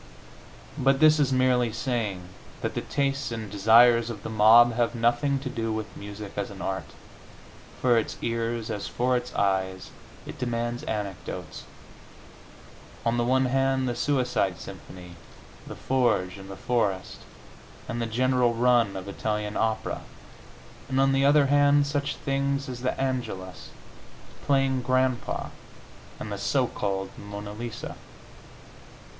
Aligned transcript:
But 0.79 0.99
this 0.99 1.19
is 1.19 1.31
merely 1.31 1.71
saying 1.71 2.23
that 2.61 2.73
the 2.73 2.81
tastes 2.81 3.31
and 3.31 3.51
desires 3.51 4.09
of 4.09 4.23
the 4.23 4.31
mob 4.31 4.73
have 4.73 4.95
nothing 4.95 5.37
to 5.41 5.47
do 5.47 5.71
with 5.71 5.95
music 5.95 6.31
as 6.37 6.49
an 6.49 6.59
art. 6.59 6.87
For 7.79 7.99
its 7.99 8.17
ears, 8.19 8.71
as 8.71 8.87
for 8.87 9.15
its 9.15 9.31
eyes, 9.35 9.91
it 10.25 10.39
demands 10.39 10.81
anecdotes 10.85 11.65
on 13.05 13.17
the 13.17 13.23
one 13.23 13.45
hand 13.45 13.87
the 13.87 13.95
Suicide 13.95 14.59
symphony, 14.59 15.17
"The 15.67 15.75
Forge 15.75 16.39
in 16.39 16.47
the 16.47 16.55
Forest," 16.57 17.19
and 17.87 18.01
the 18.01 18.07
general 18.07 18.55
run 18.55 18.95
of 18.97 19.07
Italian 19.07 19.55
opera, 19.55 20.01
and 20.89 20.99
on 20.99 21.11
the 21.11 21.25
other 21.25 21.45
hand 21.45 21.85
such 21.85 22.15
things 22.15 22.67
as 22.67 22.81
"The 22.81 22.99
Angelus," 22.99 23.69
"Playing 24.47 24.81
Grandpa" 24.81 25.49
and 26.19 26.31
the 26.31 26.39
so 26.39 26.65
called 26.65 27.11
"Mona 27.19 27.53
Lisa." 27.53 27.95